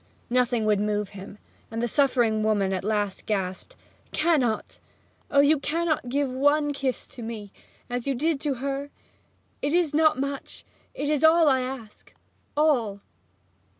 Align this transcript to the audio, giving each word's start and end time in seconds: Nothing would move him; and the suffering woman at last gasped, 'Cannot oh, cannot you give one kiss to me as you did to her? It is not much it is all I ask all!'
Nothing 0.31 0.65
would 0.65 0.79
move 0.79 1.09
him; 1.09 1.37
and 1.69 1.79
the 1.79 1.87
suffering 1.87 2.41
woman 2.41 2.73
at 2.73 2.83
last 2.83 3.27
gasped, 3.27 3.75
'Cannot 4.11 4.79
oh, 5.29 5.43
cannot 5.61 6.03
you 6.05 6.09
give 6.09 6.31
one 6.31 6.73
kiss 6.73 7.05
to 7.09 7.21
me 7.21 7.53
as 7.87 8.07
you 8.07 8.15
did 8.15 8.41
to 8.41 8.55
her? 8.55 8.89
It 9.61 9.73
is 9.73 9.93
not 9.93 10.17
much 10.17 10.65
it 10.95 11.07
is 11.07 11.23
all 11.23 11.47
I 11.47 11.59
ask 11.61 12.15
all!' 12.57 13.01